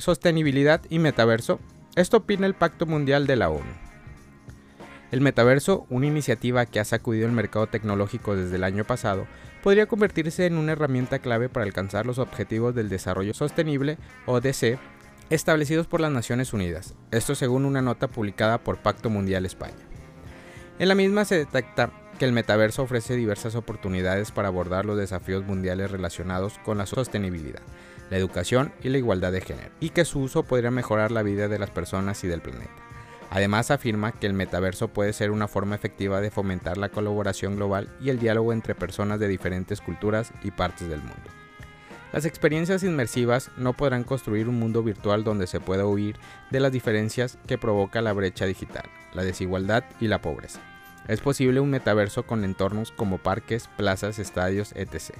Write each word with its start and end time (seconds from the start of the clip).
sostenibilidad 0.00 0.82
y 0.88 0.98
metaverso? 0.98 1.60
Esto 1.96 2.18
opina 2.18 2.46
el 2.46 2.54
Pacto 2.54 2.86
Mundial 2.86 3.26
de 3.26 3.36
la 3.36 3.50
ONU. 3.50 3.72
El 5.10 5.20
metaverso, 5.20 5.86
una 5.90 6.06
iniciativa 6.06 6.66
que 6.66 6.78
ha 6.78 6.84
sacudido 6.84 7.26
el 7.26 7.32
mercado 7.32 7.66
tecnológico 7.66 8.36
desde 8.36 8.56
el 8.56 8.64
año 8.64 8.84
pasado, 8.84 9.26
podría 9.62 9.86
convertirse 9.86 10.46
en 10.46 10.56
una 10.56 10.72
herramienta 10.72 11.18
clave 11.18 11.48
para 11.48 11.66
alcanzar 11.66 12.06
los 12.06 12.18
Objetivos 12.18 12.74
del 12.74 12.88
Desarrollo 12.88 13.34
Sostenible, 13.34 13.98
ODC, 14.26 14.78
establecidos 15.30 15.86
por 15.86 16.00
las 16.00 16.12
Naciones 16.12 16.52
Unidas, 16.52 16.94
esto 17.10 17.34
según 17.34 17.64
una 17.64 17.82
nota 17.82 18.08
publicada 18.08 18.58
por 18.58 18.78
Pacto 18.78 19.10
Mundial 19.10 19.46
España. 19.46 19.74
En 20.78 20.88
la 20.88 20.94
misma 20.94 21.24
se 21.24 21.36
detecta 21.36 21.92
que 22.18 22.24
el 22.24 22.32
metaverso 22.32 22.82
ofrece 22.82 23.16
diversas 23.16 23.54
oportunidades 23.54 24.30
para 24.30 24.48
abordar 24.48 24.84
los 24.84 24.96
desafíos 24.96 25.44
mundiales 25.44 25.90
relacionados 25.90 26.58
con 26.64 26.78
la 26.78 26.86
sostenibilidad, 26.86 27.62
la 28.10 28.18
educación 28.18 28.72
y 28.82 28.88
la 28.90 28.98
igualdad 28.98 29.32
de 29.32 29.40
género, 29.40 29.70
y 29.80 29.90
que 29.90 30.04
su 30.04 30.20
uso 30.20 30.42
podría 30.42 30.70
mejorar 30.70 31.10
la 31.12 31.22
vida 31.22 31.48
de 31.48 31.58
las 31.58 31.70
personas 31.70 32.22
y 32.24 32.28
del 32.28 32.42
planeta. 32.42 32.74
Además 33.30 33.70
afirma 33.70 34.12
que 34.12 34.26
el 34.26 34.34
metaverso 34.34 34.88
puede 34.88 35.12
ser 35.12 35.30
una 35.30 35.46
forma 35.46 35.76
efectiva 35.76 36.20
de 36.20 36.32
fomentar 36.32 36.76
la 36.76 36.88
colaboración 36.88 37.54
global 37.54 37.88
y 38.00 38.10
el 38.10 38.18
diálogo 38.18 38.52
entre 38.52 38.74
personas 38.74 39.20
de 39.20 39.28
diferentes 39.28 39.80
culturas 39.80 40.32
y 40.42 40.50
partes 40.50 40.88
del 40.88 40.98
mundo. 40.98 41.30
Las 42.12 42.24
experiencias 42.24 42.82
inmersivas 42.82 43.52
no 43.56 43.72
podrán 43.72 44.02
construir 44.02 44.48
un 44.48 44.58
mundo 44.58 44.82
virtual 44.82 45.22
donde 45.22 45.46
se 45.46 45.60
pueda 45.60 45.86
huir 45.86 46.16
de 46.50 46.58
las 46.58 46.72
diferencias 46.72 47.38
que 47.46 47.56
provoca 47.56 48.02
la 48.02 48.12
brecha 48.12 48.46
digital, 48.46 48.82
la 49.14 49.22
desigualdad 49.22 49.84
y 50.00 50.08
la 50.08 50.20
pobreza. 50.20 50.60
Es 51.06 51.20
posible 51.20 51.60
un 51.60 51.70
metaverso 51.70 52.24
con 52.24 52.44
entornos 52.44 52.90
como 52.90 53.18
parques, 53.18 53.68
plazas, 53.76 54.18
estadios, 54.18 54.72
etc. 54.74 55.14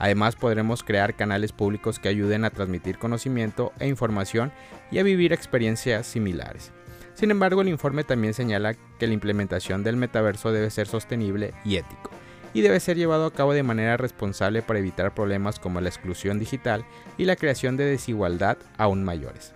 Además 0.00 0.34
podremos 0.34 0.82
crear 0.82 1.14
canales 1.14 1.52
públicos 1.52 1.98
que 1.98 2.08
ayuden 2.08 2.46
a 2.46 2.50
transmitir 2.50 2.98
conocimiento 2.98 3.72
e 3.78 3.86
información 3.86 4.50
y 4.90 4.98
a 4.98 5.02
vivir 5.02 5.34
experiencias 5.34 6.06
similares. 6.06 6.72
Sin 7.12 7.30
embargo, 7.30 7.60
el 7.60 7.68
informe 7.68 8.02
también 8.02 8.32
señala 8.32 8.74
que 8.98 9.06
la 9.06 9.12
implementación 9.12 9.84
del 9.84 9.98
metaverso 9.98 10.52
debe 10.52 10.70
ser 10.70 10.86
sostenible 10.86 11.52
y 11.66 11.76
ético, 11.76 12.10
y 12.54 12.62
debe 12.62 12.80
ser 12.80 12.96
llevado 12.96 13.26
a 13.26 13.32
cabo 13.34 13.52
de 13.52 13.62
manera 13.62 13.98
responsable 13.98 14.62
para 14.62 14.78
evitar 14.78 15.14
problemas 15.14 15.58
como 15.58 15.82
la 15.82 15.90
exclusión 15.90 16.38
digital 16.38 16.86
y 17.18 17.26
la 17.26 17.36
creación 17.36 17.76
de 17.76 17.84
desigualdad 17.84 18.56
aún 18.78 19.04
mayores. 19.04 19.52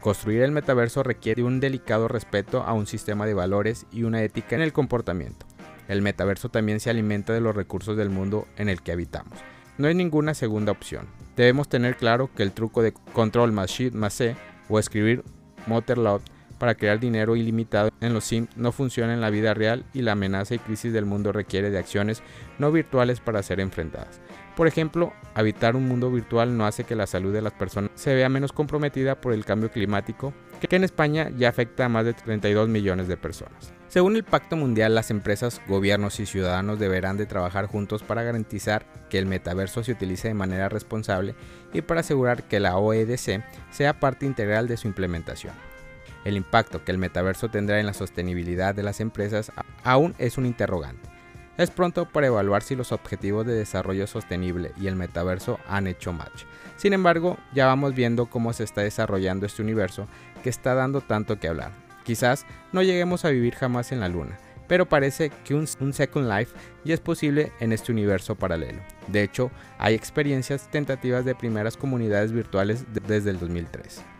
Construir 0.00 0.40
el 0.40 0.52
metaverso 0.52 1.02
requiere 1.02 1.42
un 1.42 1.60
delicado 1.60 2.08
respeto 2.08 2.62
a 2.62 2.72
un 2.72 2.86
sistema 2.86 3.26
de 3.26 3.34
valores 3.34 3.84
y 3.92 4.04
una 4.04 4.22
ética 4.22 4.56
en 4.56 4.62
el 4.62 4.72
comportamiento. 4.72 5.44
El 5.88 6.00
metaverso 6.00 6.48
también 6.48 6.80
se 6.80 6.88
alimenta 6.88 7.34
de 7.34 7.42
los 7.42 7.54
recursos 7.54 7.98
del 7.98 8.08
mundo 8.08 8.48
en 8.56 8.70
el 8.70 8.80
que 8.80 8.92
habitamos. 8.92 9.38
No 9.76 9.88
hay 9.88 9.94
ninguna 9.94 10.34
segunda 10.34 10.70
opción. 10.70 11.06
Debemos 11.36 11.68
tener 11.68 11.96
claro 11.96 12.30
que 12.34 12.44
el 12.44 12.52
truco 12.52 12.80
de 12.82 12.92
control 12.92 13.50
más 13.50 13.70
shift 13.70 13.94
más 13.94 14.14
C 14.14 14.36
o 14.68 14.78
escribir 14.78 15.24
Motherlode 15.66 16.22
para 16.58 16.76
crear 16.76 17.00
dinero 17.00 17.34
ilimitado 17.34 17.90
en 18.00 18.14
los 18.14 18.24
Sims 18.24 18.56
no 18.56 18.70
funciona 18.70 19.12
en 19.12 19.20
la 19.20 19.30
vida 19.30 19.52
real 19.52 19.84
y 19.92 20.02
la 20.02 20.12
amenaza 20.12 20.54
y 20.54 20.58
crisis 20.60 20.92
del 20.92 21.04
mundo 21.04 21.32
requiere 21.32 21.70
de 21.70 21.78
acciones 21.78 22.22
no 22.58 22.70
virtuales 22.70 23.18
para 23.20 23.42
ser 23.42 23.58
enfrentadas. 23.58 24.20
Por 24.56 24.68
ejemplo, 24.68 25.12
habitar 25.34 25.74
un 25.74 25.88
mundo 25.88 26.10
virtual 26.10 26.56
no 26.56 26.64
hace 26.64 26.84
que 26.84 26.94
la 26.94 27.08
salud 27.08 27.32
de 27.32 27.42
las 27.42 27.52
personas 27.52 27.90
se 27.96 28.14
vea 28.14 28.28
menos 28.28 28.52
comprometida 28.52 29.20
por 29.20 29.32
el 29.32 29.44
cambio 29.44 29.72
climático, 29.72 30.32
que 30.68 30.76
en 30.76 30.84
España 30.84 31.30
ya 31.36 31.48
afecta 31.48 31.84
a 31.84 31.88
más 31.88 32.04
de 32.04 32.14
32 32.14 32.68
millones 32.68 33.08
de 33.08 33.16
personas. 33.16 33.72
Según 33.88 34.16
el 34.16 34.24
Pacto 34.24 34.56
Mundial, 34.56 34.94
las 34.94 35.10
empresas, 35.10 35.60
gobiernos 35.68 36.18
y 36.18 36.26
ciudadanos 36.26 36.80
deberán 36.80 37.16
de 37.16 37.26
trabajar 37.26 37.66
juntos 37.66 38.02
para 38.02 38.24
garantizar 38.24 38.84
que 39.08 39.18
el 39.18 39.26
metaverso 39.26 39.84
se 39.84 39.92
utilice 39.92 40.28
de 40.28 40.34
manera 40.34 40.68
responsable 40.68 41.36
y 41.72 41.82
para 41.82 42.00
asegurar 42.00 42.42
que 42.42 42.58
la 42.58 42.76
OEDC 42.76 43.44
sea 43.70 44.00
parte 44.00 44.26
integral 44.26 44.66
de 44.66 44.76
su 44.76 44.88
implementación. 44.88 45.54
El 46.24 46.36
impacto 46.36 46.82
que 46.84 46.90
el 46.90 46.98
metaverso 46.98 47.50
tendrá 47.50 47.78
en 47.78 47.86
la 47.86 47.92
sostenibilidad 47.92 48.74
de 48.74 48.82
las 48.82 49.00
empresas 49.00 49.52
aún 49.84 50.14
es 50.18 50.38
un 50.38 50.46
interrogante. 50.46 51.13
Es 51.56 51.70
pronto 51.70 52.06
para 52.06 52.26
evaluar 52.26 52.62
si 52.62 52.74
los 52.74 52.90
objetivos 52.90 53.46
de 53.46 53.54
desarrollo 53.54 54.08
sostenible 54.08 54.72
y 54.76 54.88
el 54.88 54.96
metaverso 54.96 55.60
han 55.68 55.86
hecho 55.86 56.12
match. 56.12 56.44
Sin 56.76 56.92
embargo, 56.92 57.36
ya 57.52 57.66
vamos 57.66 57.94
viendo 57.94 58.26
cómo 58.26 58.52
se 58.52 58.64
está 58.64 58.80
desarrollando 58.80 59.46
este 59.46 59.62
universo 59.62 60.08
que 60.42 60.50
está 60.50 60.74
dando 60.74 61.00
tanto 61.00 61.38
que 61.38 61.46
hablar. 61.46 61.70
Quizás 62.02 62.44
no 62.72 62.82
lleguemos 62.82 63.24
a 63.24 63.30
vivir 63.30 63.54
jamás 63.54 63.92
en 63.92 64.00
la 64.00 64.08
luna, 64.08 64.36
pero 64.66 64.88
parece 64.88 65.30
que 65.44 65.54
un, 65.54 65.66
Second 65.66 66.28
Life 66.28 66.56
ya 66.84 66.94
es 66.94 67.00
posible 67.00 67.52
en 67.60 67.72
este 67.72 67.92
universo 67.92 68.34
paralelo. 68.34 68.80
De 69.06 69.22
hecho, 69.22 69.50
hay 69.78 69.94
experiencias 69.94 70.68
tentativas 70.70 71.24
de 71.24 71.36
primeras 71.36 71.76
comunidades 71.76 72.32
virtuales 72.32 72.84
desde 73.06 73.30
el 73.30 73.38
2003. 73.38 74.13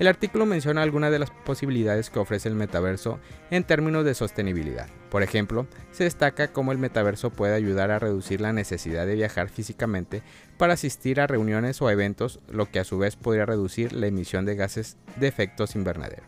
El 0.00 0.08
artículo 0.08 0.44
menciona 0.44 0.82
algunas 0.82 1.12
de 1.12 1.20
las 1.20 1.30
posibilidades 1.30 2.10
que 2.10 2.18
ofrece 2.18 2.48
el 2.48 2.56
metaverso 2.56 3.20
en 3.52 3.62
términos 3.62 4.04
de 4.04 4.14
sostenibilidad. 4.14 4.88
Por 5.08 5.22
ejemplo, 5.22 5.68
se 5.92 6.02
destaca 6.02 6.48
cómo 6.48 6.72
el 6.72 6.78
metaverso 6.78 7.30
puede 7.30 7.54
ayudar 7.54 7.92
a 7.92 8.00
reducir 8.00 8.40
la 8.40 8.52
necesidad 8.52 9.06
de 9.06 9.14
viajar 9.14 9.48
físicamente 9.48 10.22
para 10.58 10.72
asistir 10.72 11.20
a 11.20 11.28
reuniones 11.28 11.80
o 11.80 11.90
eventos, 11.90 12.40
lo 12.50 12.68
que 12.68 12.80
a 12.80 12.84
su 12.84 12.98
vez 12.98 13.14
podría 13.14 13.46
reducir 13.46 13.92
la 13.92 14.08
emisión 14.08 14.44
de 14.44 14.56
gases 14.56 14.96
de 15.14 15.28
efectos 15.28 15.76
invernadero. 15.76 16.24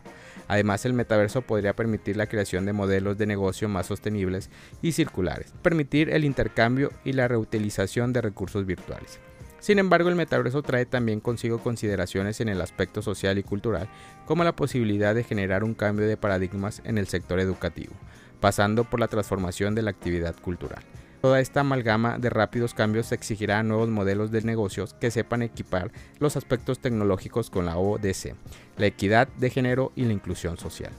Además, 0.47 0.85
el 0.85 0.93
metaverso 0.93 1.41
podría 1.41 1.75
permitir 1.75 2.15
la 2.15 2.27
creación 2.27 2.65
de 2.65 2.71
modelos 2.71 3.17
de 3.17 3.25
negocio 3.25 3.67
más 3.67 3.87
sostenibles 3.87 4.49
y 4.81 4.93
circulares, 4.93 5.53
permitir 5.61 6.09
el 6.09 6.23
intercambio 6.23 6.93
y 7.03 7.11
la 7.11 7.27
reutilización 7.27 8.13
de 8.13 8.21
recursos 8.21 8.65
virtuales. 8.65 9.19
Sin 9.67 9.79
embargo, 9.79 10.07
el 10.07 10.15
metaverso 10.15 10.61
trae 10.61 10.85
también 10.85 11.19
consigo 11.19 11.57
consideraciones 11.57 12.39
en 12.39 12.47
el 12.47 12.61
aspecto 12.61 13.01
social 13.01 13.37
y 13.37 13.43
cultural, 13.43 13.89
como 14.25 14.45
la 14.45 14.55
posibilidad 14.55 15.13
de 15.13 15.25
generar 15.25 15.65
un 15.65 15.73
cambio 15.73 16.07
de 16.07 16.15
paradigmas 16.15 16.81
en 16.85 16.97
el 16.97 17.09
sector 17.09 17.41
educativo, 17.41 17.91
pasando 18.39 18.85
por 18.85 19.01
la 19.01 19.09
transformación 19.09 19.75
de 19.75 19.81
la 19.81 19.89
actividad 19.89 20.37
cultural. 20.39 20.85
Toda 21.21 21.41
esta 21.41 21.59
amalgama 21.59 22.17
de 22.17 22.29
rápidos 22.29 22.73
cambios 22.73 23.11
exigirá 23.11 23.61
nuevos 23.61 23.89
modelos 23.89 24.31
de 24.31 24.41
negocios 24.41 24.93
que 24.93 25.11
sepan 25.11 25.41
equipar 25.41 25.91
los 26.19 26.37
aspectos 26.37 26.79
tecnológicos 26.79 27.49
con 27.49 27.65
la 27.65 27.77
ODC, 27.77 28.35
la 28.77 28.85
equidad 28.85 29.27
de 29.27 29.49
género 29.49 29.91
y 29.97 30.05
la 30.05 30.13
inclusión 30.13 30.57
social. 30.57 30.93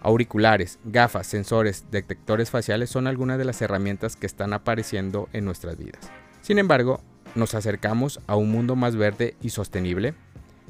Auriculares, 0.00 0.78
gafas, 0.84 1.26
sensores, 1.26 1.86
detectores 1.90 2.50
faciales 2.50 2.88
son 2.88 3.08
algunas 3.08 3.38
de 3.38 3.46
las 3.46 3.60
herramientas 3.62 4.14
que 4.14 4.26
están 4.26 4.52
apareciendo 4.52 5.28
en 5.32 5.44
nuestras 5.44 5.76
vidas. 5.76 6.08
Sin 6.40 6.60
embargo, 6.60 7.00
¿Nos 7.34 7.54
acercamos 7.54 8.20
a 8.26 8.36
un 8.36 8.50
mundo 8.50 8.76
más 8.76 8.94
verde 8.94 9.36
y 9.40 9.50
sostenible? 9.50 10.12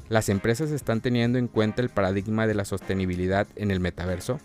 ¿Las 0.07 0.29
empresas 0.29 0.71
están 0.71 1.01
teniendo 1.01 1.37
en 1.37 1.49
cuenta 1.49 1.81
el 1.81 1.89
paradigma 1.89 2.47
de 2.47 2.53
la 2.53 2.63
sostenibilidad 2.63 3.47
en 3.57 3.69
el 3.69 3.81
metaverso? 3.81 4.39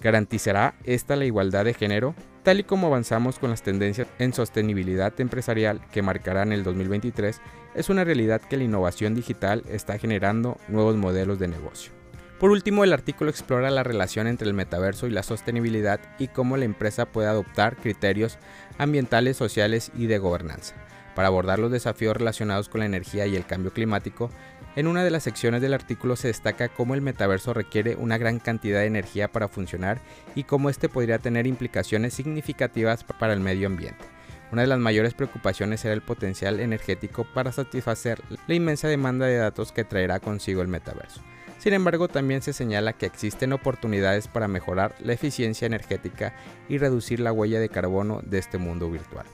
¿Garantizará 0.00 0.74
esta 0.82 1.14
la 1.14 1.24
igualdad 1.24 1.64
de 1.64 1.74
género? 1.74 2.16
Tal 2.42 2.58
y 2.58 2.64
como 2.64 2.88
avanzamos 2.88 3.38
con 3.38 3.50
las 3.50 3.62
tendencias 3.62 4.08
en 4.18 4.32
sostenibilidad 4.32 5.12
empresarial 5.20 5.80
que 5.92 6.02
marcarán 6.02 6.50
el 6.50 6.64
2023, 6.64 7.40
es 7.76 7.88
una 7.88 8.02
realidad 8.02 8.40
que 8.40 8.56
la 8.56 8.64
innovación 8.64 9.14
digital 9.14 9.62
está 9.68 9.98
generando 9.98 10.58
nuevos 10.66 10.96
modelos 10.96 11.38
de 11.38 11.46
negocio. 11.46 11.92
Por 12.40 12.50
último, 12.50 12.82
el 12.82 12.92
artículo 12.92 13.30
explora 13.30 13.70
la 13.70 13.84
relación 13.84 14.26
entre 14.26 14.48
el 14.48 14.54
metaverso 14.54 15.06
y 15.06 15.10
la 15.10 15.22
sostenibilidad 15.22 16.00
y 16.18 16.26
cómo 16.26 16.56
la 16.56 16.64
empresa 16.64 17.06
puede 17.06 17.28
adoptar 17.28 17.76
criterios 17.76 18.36
ambientales, 18.78 19.36
sociales 19.36 19.92
y 19.94 20.06
de 20.06 20.18
gobernanza. 20.18 20.74
Para 21.14 21.28
abordar 21.28 21.58
los 21.58 21.70
desafíos 21.70 22.16
relacionados 22.16 22.68
con 22.68 22.80
la 22.80 22.86
energía 22.86 23.26
y 23.26 23.36
el 23.36 23.46
cambio 23.46 23.72
climático, 23.72 24.30
en 24.74 24.86
una 24.86 25.04
de 25.04 25.10
las 25.10 25.24
secciones 25.24 25.60
del 25.60 25.74
artículo 25.74 26.16
se 26.16 26.28
destaca 26.28 26.70
cómo 26.70 26.94
el 26.94 27.02
metaverso 27.02 27.52
requiere 27.52 27.96
una 27.96 28.16
gran 28.16 28.38
cantidad 28.38 28.80
de 28.80 28.86
energía 28.86 29.30
para 29.30 29.48
funcionar 29.48 30.00
y 30.34 30.44
cómo 30.44 30.70
este 30.70 30.88
podría 30.88 31.18
tener 31.18 31.46
implicaciones 31.46 32.14
significativas 32.14 33.04
para 33.04 33.34
el 33.34 33.40
medio 33.40 33.66
ambiente. 33.66 34.04
Una 34.50 34.62
de 34.62 34.68
las 34.68 34.78
mayores 34.78 35.14
preocupaciones 35.14 35.84
era 35.84 35.94
el 35.94 36.02
potencial 36.02 36.60
energético 36.60 37.24
para 37.34 37.52
satisfacer 37.52 38.22
la 38.46 38.54
inmensa 38.54 38.88
demanda 38.88 39.26
de 39.26 39.36
datos 39.36 39.72
que 39.72 39.84
traerá 39.84 40.20
consigo 40.20 40.62
el 40.62 40.68
metaverso. 40.68 41.20
Sin 41.58 41.74
embargo, 41.74 42.08
también 42.08 42.42
se 42.42 42.52
señala 42.52 42.92
que 42.92 43.06
existen 43.06 43.52
oportunidades 43.52 44.28
para 44.28 44.48
mejorar 44.48 44.94
la 45.00 45.12
eficiencia 45.12 45.66
energética 45.66 46.34
y 46.68 46.78
reducir 46.78 47.20
la 47.20 47.32
huella 47.32 47.60
de 47.60 47.68
carbono 47.68 48.20
de 48.24 48.38
este 48.38 48.58
mundo 48.58 48.90
virtual. 48.90 49.26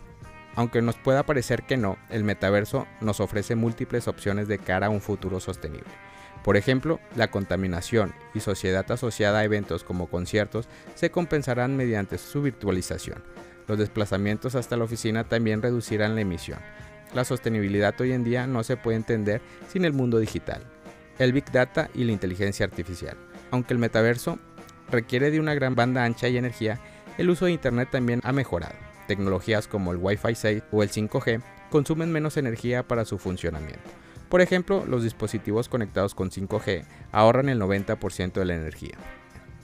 Aunque 0.54 0.82
nos 0.82 0.96
pueda 0.96 1.24
parecer 1.24 1.62
que 1.62 1.76
no, 1.76 1.98
el 2.10 2.24
metaverso 2.24 2.86
nos 3.00 3.20
ofrece 3.20 3.54
múltiples 3.54 4.08
opciones 4.08 4.48
de 4.48 4.58
cara 4.58 4.88
a 4.88 4.90
un 4.90 5.00
futuro 5.00 5.40
sostenible. 5.40 5.90
Por 6.42 6.56
ejemplo, 6.56 7.00
la 7.16 7.30
contaminación 7.30 8.14
y 8.34 8.40
sociedad 8.40 8.90
asociada 8.90 9.40
a 9.40 9.44
eventos 9.44 9.84
como 9.84 10.08
conciertos 10.08 10.68
se 10.94 11.10
compensarán 11.10 11.76
mediante 11.76 12.18
su 12.18 12.42
virtualización. 12.42 13.22
Los 13.66 13.78
desplazamientos 13.78 14.54
hasta 14.54 14.76
la 14.76 14.84
oficina 14.84 15.24
también 15.24 15.60
reducirán 15.60 16.14
la 16.14 16.22
emisión. 16.22 16.58
La 17.14 17.24
sostenibilidad 17.24 18.00
hoy 18.00 18.12
en 18.12 18.24
día 18.24 18.46
no 18.46 18.64
se 18.64 18.76
puede 18.76 18.96
entender 18.96 19.42
sin 19.68 19.84
el 19.84 19.92
mundo 19.92 20.18
digital, 20.18 20.62
el 21.18 21.32
Big 21.32 21.50
Data 21.52 21.90
y 21.94 22.04
la 22.04 22.12
inteligencia 22.12 22.64
artificial. 22.64 23.16
Aunque 23.50 23.74
el 23.74 23.78
metaverso 23.78 24.38
requiere 24.90 25.30
de 25.30 25.40
una 25.40 25.54
gran 25.54 25.74
banda 25.74 26.04
ancha 26.04 26.28
y 26.28 26.36
energía, 26.36 26.80
el 27.18 27.30
uso 27.30 27.46
de 27.46 27.52
Internet 27.52 27.88
también 27.90 28.20
ha 28.24 28.32
mejorado. 28.32 28.87
Tecnologías 29.08 29.66
como 29.66 29.90
el 29.90 29.98
Wi-Fi 29.98 30.34
6 30.36 30.62
o 30.70 30.84
el 30.84 30.90
5G 30.90 31.42
consumen 31.70 32.12
menos 32.12 32.36
energía 32.36 32.86
para 32.86 33.04
su 33.04 33.18
funcionamiento. 33.18 33.90
Por 34.28 34.42
ejemplo, 34.42 34.84
los 34.86 35.02
dispositivos 35.02 35.68
conectados 35.68 36.14
con 36.14 36.30
5G 36.30 36.84
ahorran 37.10 37.48
el 37.48 37.60
90% 37.60 38.32
de 38.34 38.44
la 38.44 38.54
energía. 38.54 38.96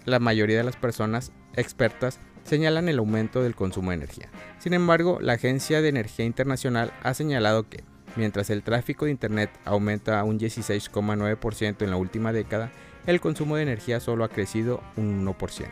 La 0.07 0.19
mayoría 0.19 0.57
de 0.57 0.65
las 0.65 0.77
personas 0.77 1.33
expertas 1.55 2.19
señalan 2.45 2.89
el 2.89 2.99
aumento 2.99 3.43
del 3.43 3.55
consumo 3.55 3.91
de 3.91 3.97
energía. 3.97 4.31
Sin 4.59 4.75
embargo, 4.75 5.19
la 5.21 5.35
Agencia 5.35 5.83
de 5.83 5.89
Energía 5.89 6.25
Internacional 6.25 6.93
ha 7.03 7.15
señalado 7.15 7.69
que, 7.69 7.85
mientras 8.17 8.49
el 8.51 8.63
tráfico 8.63 9.05
de 9.05 9.11
Internet 9.11 9.51
aumenta 9.65 10.25
un 10.25 10.39
16,9% 10.39 11.83
en 11.83 11.91
la 11.91 11.97
última 11.97 12.33
década, 12.33 12.71
el 13.07 13.21
consumo 13.21 13.57
de 13.57 13.63
energía 13.63 14.01
solo 14.01 14.25
ha 14.25 14.29
crecido 14.31 14.83
un 14.97 15.27
1%. 15.27 15.67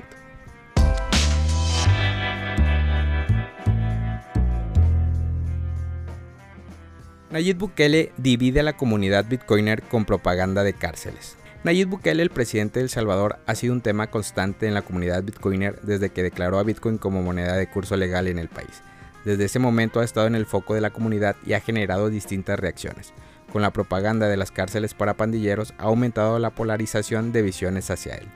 Nayib 7.32 7.56
Bukele 7.56 8.12
divide 8.18 8.60
a 8.60 8.62
la 8.62 8.76
comunidad 8.76 9.24
bitcoiner 9.24 9.82
con 9.82 10.04
propaganda 10.04 10.64
de 10.64 10.74
cárceles. 10.74 11.38
Nayib 11.64 11.88
Bukele, 11.88 12.22
el 12.22 12.28
presidente 12.28 12.78
de 12.78 12.84
El 12.84 12.90
Salvador, 12.90 13.38
ha 13.46 13.54
sido 13.54 13.72
un 13.72 13.80
tema 13.80 14.08
constante 14.08 14.66
en 14.66 14.74
la 14.74 14.82
comunidad 14.82 15.22
bitcoiner 15.22 15.80
desde 15.80 16.10
que 16.10 16.22
declaró 16.22 16.58
a 16.58 16.62
Bitcoin 16.62 16.98
como 16.98 17.22
moneda 17.22 17.56
de 17.56 17.70
curso 17.70 17.96
legal 17.96 18.28
en 18.28 18.38
el 18.38 18.48
país. 18.48 18.82
Desde 19.24 19.46
ese 19.46 19.58
momento 19.58 20.00
ha 20.00 20.04
estado 20.04 20.26
en 20.26 20.34
el 20.34 20.44
foco 20.44 20.74
de 20.74 20.82
la 20.82 20.90
comunidad 20.90 21.36
y 21.46 21.54
ha 21.54 21.60
generado 21.60 22.10
distintas 22.10 22.60
reacciones. 22.60 23.14
Con 23.50 23.62
la 23.62 23.70
propaganda 23.70 24.28
de 24.28 24.36
las 24.36 24.50
cárceles 24.50 24.92
para 24.92 25.16
pandilleros 25.16 25.72
ha 25.78 25.84
aumentado 25.84 26.38
la 26.38 26.50
polarización 26.50 27.32
de 27.32 27.40
visiones 27.40 27.90
hacia 27.90 28.16
él. 28.16 28.28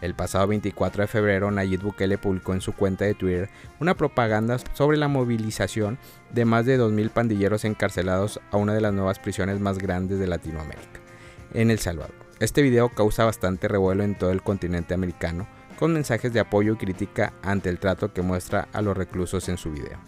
El 0.00 0.14
pasado 0.14 0.46
24 0.46 1.02
de 1.02 1.08
febrero, 1.08 1.50
Nayib 1.50 1.82
Bukele 1.82 2.18
publicó 2.18 2.52
en 2.52 2.60
su 2.60 2.72
cuenta 2.72 3.04
de 3.04 3.14
Twitter 3.14 3.50
una 3.80 3.94
propaganda 3.94 4.58
sobre 4.74 4.96
la 4.96 5.08
movilización 5.08 5.98
de 6.32 6.44
más 6.44 6.66
de 6.66 6.78
2.000 6.78 7.10
pandilleros 7.10 7.64
encarcelados 7.64 8.40
a 8.50 8.56
una 8.56 8.74
de 8.74 8.80
las 8.80 8.94
nuevas 8.94 9.18
prisiones 9.18 9.58
más 9.60 9.78
grandes 9.78 10.18
de 10.18 10.28
Latinoamérica, 10.28 11.00
en 11.52 11.70
El 11.70 11.80
Salvador. 11.80 12.14
Este 12.38 12.62
video 12.62 12.90
causa 12.90 13.24
bastante 13.24 13.66
revuelo 13.66 14.04
en 14.04 14.16
todo 14.16 14.30
el 14.30 14.42
continente 14.42 14.94
americano, 14.94 15.48
con 15.78 15.92
mensajes 15.92 16.32
de 16.32 16.40
apoyo 16.40 16.74
y 16.74 16.76
crítica 16.76 17.32
ante 17.42 17.68
el 17.68 17.80
trato 17.80 18.12
que 18.12 18.22
muestra 18.22 18.68
a 18.72 18.82
los 18.82 18.96
reclusos 18.96 19.48
en 19.48 19.58
su 19.58 19.72
video. 19.72 19.98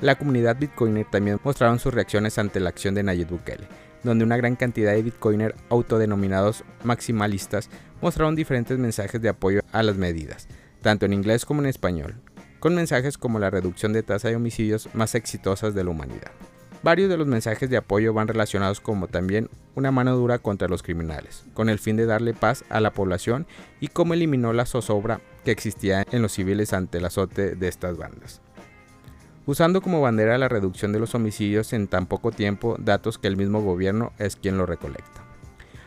La 0.00 0.14
comunidad 0.14 0.56
bitcoiner 0.58 1.06
también 1.10 1.38
mostraron 1.44 1.78
sus 1.78 1.92
reacciones 1.92 2.38
ante 2.38 2.58
la 2.58 2.70
acción 2.70 2.94
de 2.94 3.02
Nayib 3.02 3.28
Bukele, 3.28 3.68
donde 4.02 4.24
una 4.24 4.38
gran 4.38 4.56
cantidad 4.56 4.92
de 4.92 5.02
bitcoiner 5.02 5.54
autodenominados 5.68 6.64
maximalistas 6.84 7.68
mostraron 8.00 8.34
diferentes 8.34 8.78
mensajes 8.78 9.20
de 9.20 9.28
apoyo 9.28 9.60
a 9.72 9.82
las 9.82 9.96
medidas, 9.96 10.48
tanto 10.80 11.04
en 11.04 11.12
inglés 11.12 11.44
como 11.44 11.60
en 11.60 11.66
español, 11.66 12.14
con 12.60 12.74
mensajes 12.74 13.18
como 13.18 13.38
la 13.38 13.50
reducción 13.50 13.92
de 13.92 14.02
tasa 14.02 14.28
de 14.28 14.36
homicidios 14.36 14.88
más 14.94 15.14
exitosas 15.14 15.74
de 15.74 15.84
la 15.84 15.90
humanidad. 15.90 16.32
Varios 16.82 17.10
de 17.10 17.18
los 17.18 17.26
mensajes 17.26 17.68
de 17.68 17.76
apoyo 17.76 18.14
van 18.14 18.26
relacionados 18.26 18.80
como 18.80 19.06
también 19.06 19.50
una 19.74 19.90
mano 19.90 20.16
dura 20.16 20.38
contra 20.38 20.66
los 20.66 20.82
criminales, 20.82 21.44
con 21.52 21.68
el 21.68 21.78
fin 21.78 21.96
de 21.96 22.06
darle 22.06 22.32
paz 22.32 22.64
a 22.70 22.80
la 22.80 22.94
población 22.94 23.46
y 23.80 23.88
cómo 23.88 24.14
eliminó 24.14 24.54
la 24.54 24.64
zozobra 24.64 25.20
que 25.44 25.50
existía 25.50 26.06
en 26.10 26.22
los 26.22 26.32
civiles 26.32 26.72
ante 26.72 26.96
el 26.96 27.04
azote 27.04 27.54
de 27.54 27.68
estas 27.68 27.98
bandas. 27.98 28.40
Usando 29.46 29.80
como 29.80 30.00
bandera 30.00 30.36
la 30.36 30.48
reducción 30.48 30.92
de 30.92 30.98
los 30.98 31.14
homicidios 31.14 31.72
en 31.72 31.88
tan 31.88 32.06
poco 32.06 32.30
tiempo, 32.30 32.76
datos 32.78 33.18
que 33.18 33.26
el 33.26 33.36
mismo 33.36 33.62
gobierno 33.62 34.12
es 34.18 34.36
quien 34.36 34.58
lo 34.58 34.66
recolecta. 34.66 35.24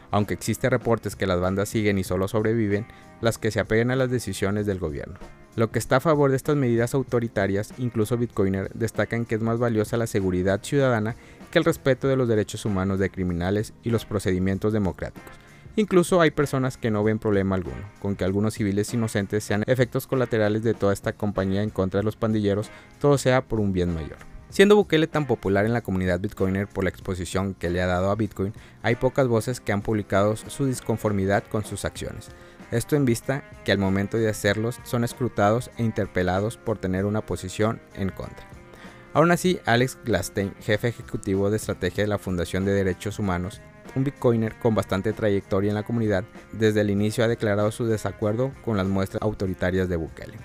Aunque 0.10 0.34
existen 0.34 0.72
reportes 0.72 1.16
que 1.16 1.28
las 1.28 1.40
bandas 1.40 1.70
siguen 1.70 1.98
y 1.98 2.04
solo 2.04 2.28
sobreviven 2.28 2.86
las 3.22 3.38
que 3.38 3.52
se 3.52 3.60
apeguen 3.60 3.92
a 3.92 3.96
las 3.96 4.10
decisiones 4.10 4.66
del 4.66 4.80
gobierno. 4.80 5.18
Lo 5.56 5.70
que 5.70 5.78
está 5.78 5.98
a 5.98 6.02
favor 6.02 6.32
de 6.32 6.36
estas 6.36 6.56
medidas 6.56 6.96
autoritarias, 6.96 7.74
incluso 7.78 8.18
Bitcoiner, 8.18 8.72
destacan 8.74 9.26
que 9.26 9.36
es 9.36 9.42
más 9.42 9.60
valiosa 9.60 9.98
la 9.98 10.08
seguridad 10.08 10.64
ciudadana 10.64 11.16
que 11.52 11.60
el 11.60 11.66
respeto 11.66 12.08
de 12.08 12.16
los 12.16 12.28
derechos 12.28 12.66
humanos 12.66 12.98
de 12.98 13.12
criminales 13.12 13.74
y 13.84 13.92
los 13.92 14.06
procedimientos 14.06 14.74
democráticos. 14.74 15.43
Incluso 15.76 16.22
hay 16.22 16.30
personas 16.30 16.78
que 16.78 16.92
no 16.92 17.04
ven 17.04 17.18
problema 17.18 17.56
alguno, 17.56 17.82
con 18.00 18.16
que 18.16 18.24
algunos 18.24 18.54
civiles 18.54 18.94
inocentes 18.94 19.44
sean 19.44 19.64
efectos 19.66 20.06
colaterales 20.06 20.62
de 20.62 20.76
toda 20.76 20.94
esta 20.94 21.14
compañía 21.14 21.64
en 21.64 21.72
contra 21.72 22.00
de 22.00 22.04
los 22.04 22.16
pandilleros, 22.16 22.70
todo 23.00 23.18
sea 23.18 23.44
por 23.44 23.60
un 23.60 23.74
bien 23.74 23.94
mayor. 23.94 24.18
Siendo 24.50 24.76
Bukele 24.76 25.08
tan 25.08 25.26
popular 25.26 25.66
en 25.66 25.74
la 25.74 25.82
comunidad 25.82 26.20
Bitcoiner 26.20 26.68
por 26.68 26.84
la 26.84 26.92
exposición 26.92 27.56
que 27.56 27.72
le 27.72 27.82
ha 27.82 27.88
dado 27.88 28.12
a 28.12 28.16
Bitcoin, 28.16 28.54
hay 28.84 28.96
pocas 28.96 29.28
voces 29.28 29.60
que 29.60 29.72
han 29.72 29.82
publicado 29.82 30.36
su 30.36 30.68
disconformidad 30.68 31.44
con 31.50 31.66
sus 31.66 31.86
acciones. 31.86 32.30
Esto 32.70 32.96
en 32.96 33.06
vista 33.06 33.44
que 33.66 33.72
al 33.72 33.80
momento 33.80 34.18
de 34.18 34.30
hacerlos 34.30 34.80
son 34.84 35.04
escrutados 35.04 35.72
e 35.78 35.84
interpelados 35.84 36.58
por 36.58 36.78
tener 36.78 37.06
una 37.06 37.26
posición 37.26 37.82
en 37.96 38.10
contra. 38.10 38.46
Aún 39.14 39.32
así, 39.32 39.60
Alex 39.66 39.98
Glastein, 40.06 40.54
jefe 40.62 40.88
ejecutivo 40.88 41.50
de 41.50 41.58
estrategia 41.58 42.04
de 42.04 42.10
la 42.10 42.20
Fundación 42.20 42.64
de 42.64 42.74
Derechos 42.74 43.18
Humanos, 43.18 43.60
un 43.96 44.04
bitcoiner 44.04 44.56
con 44.56 44.76
bastante 44.76 45.14
trayectoria 45.14 45.70
en 45.70 45.76
la 45.76 45.84
comunidad, 45.84 46.24
desde 46.52 46.82
el 46.82 46.90
inicio 46.90 47.24
ha 47.24 47.28
declarado 47.28 47.72
su 47.72 47.86
desacuerdo 47.86 48.52
con 48.64 48.78
las 48.78 48.88
muestras 48.88 49.22
autoritarias 49.22 49.90
de 49.90 49.96
Bukele. 49.96 50.38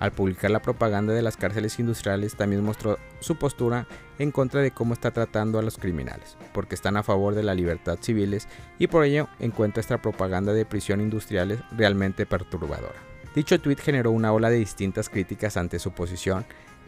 Al 0.00 0.12
publicar 0.12 0.50
la 0.50 0.60
propaganda 0.60 1.14
de 1.14 1.22
las 1.22 1.36
cárceles 1.36 1.78
industriales, 1.78 2.36
también 2.36 2.64
mostró 2.64 2.98
su 3.20 3.36
postura 3.36 3.86
en 4.18 4.32
contra 4.32 4.60
de 4.60 4.72
cómo 4.72 4.92
está 4.92 5.12
tratando 5.12 5.58
a 5.58 5.62
los 5.62 5.78
criminales, 5.78 6.36
porque 6.52 6.74
están 6.74 6.96
a 6.96 7.02
favor 7.02 7.34
de 7.34 7.42
la 7.42 7.54
libertad 7.54 7.98
civiles 8.00 8.48
y 8.78 8.88
por 8.88 9.04
ello 9.04 9.28
encuentra 9.38 9.80
esta 9.80 10.02
propaganda 10.02 10.52
de 10.52 10.66
prisión 10.66 11.00
industriales 11.00 11.60
realmente 11.76 12.26
perturbadora. 12.26 13.00
Dicho 13.34 13.58
tweet 13.60 13.76
generó 13.76 14.10
una 14.10 14.32
ola 14.32 14.50
de 14.50 14.58
distintas 14.58 15.08
críticas 15.08 15.56
ante 15.56 15.78
su 15.78 15.92
posición, 15.92 16.44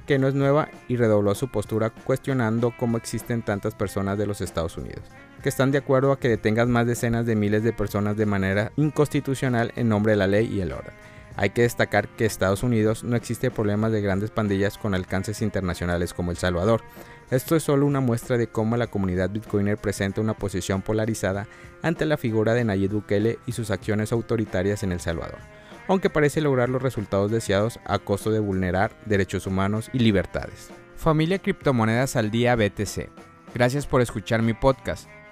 que 0.06 0.18
no 0.18 0.28
es 0.28 0.34
nueva 0.34 0.68
y 0.86 0.96
redobló 0.96 1.34
su 1.34 1.48
postura 1.48 1.90
cuestionando 1.90 2.72
cómo 2.76 2.96
existen 2.96 3.42
tantas 3.42 3.74
personas 3.74 4.18
de 4.18 4.26
los 4.26 4.40
Estados 4.40 4.76
Unidos, 4.76 5.02
que 5.42 5.48
están 5.48 5.70
de 5.70 5.78
acuerdo 5.78 6.12
a 6.12 6.18
que 6.18 6.28
detengas 6.28 6.68
más 6.68 6.86
decenas 6.86 7.26
de 7.26 7.36
miles 7.36 7.62
de 7.62 7.72
personas 7.72 8.16
de 8.16 8.26
manera 8.26 8.72
inconstitucional 8.76 9.72
en 9.76 9.88
nombre 9.88 10.12
de 10.12 10.16
la 10.16 10.26
ley 10.26 10.52
y 10.52 10.60
el 10.60 10.72
orden 10.72 10.94
hay 11.36 11.50
que 11.50 11.62
destacar 11.62 12.08
que 12.08 12.24
en 12.24 12.28
Estados 12.28 12.62
Unidos 12.62 13.04
no 13.04 13.14
existe 13.14 13.50
problemas 13.50 13.92
de 13.92 14.00
grandes 14.00 14.30
pandillas 14.30 14.78
con 14.78 14.94
alcances 14.94 15.42
internacionales 15.42 16.14
como 16.14 16.30
El 16.30 16.38
Salvador. 16.38 16.82
Esto 17.30 17.56
es 17.56 17.62
solo 17.62 17.86
una 17.86 18.00
muestra 18.00 18.38
de 18.38 18.46
cómo 18.46 18.76
la 18.76 18.86
comunidad 18.86 19.30
bitcoiner 19.30 19.76
presenta 19.76 20.20
una 20.20 20.34
posición 20.34 20.80
polarizada 20.80 21.46
ante 21.82 22.06
la 22.06 22.16
figura 22.16 22.54
de 22.54 22.64
Nayib 22.64 22.92
Bukele 22.92 23.38
y 23.46 23.52
sus 23.52 23.70
acciones 23.70 24.12
autoritarias 24.12 24.82
en 24.82 24.92
El 24.92 25.00
Salvador, 25.00 25.38
aunque 25.88 26.08
parece 26.08 26.40
lograr 26.40 26.70
los 26.70 26.82
resultados 26.82 27.30
deseados 27.30 27.80
a 27.84 27.98
costo 27.98 28.30
de 28.30 28.40
vulnerar 28.40 28.96
derechos 29.04 29.46
humanos 29.46 29.90
y 29.92 29.98
libertades. 29.98 30.70
Familia 30.96 31.38
Criptomonedas 31.38 32.16
al 32.16 32.30
Día 32.30 32.56
BTC. 32.56 33.10
Gracias 33.54 33.86
por 33.86 34.00
escuchar 34.00 34.40
mi 34.40 34.54
podcast. 34.54 35.08